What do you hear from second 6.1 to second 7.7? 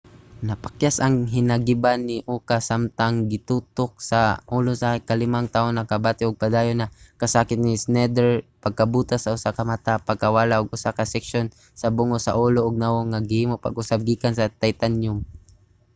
ug padayon na kasakit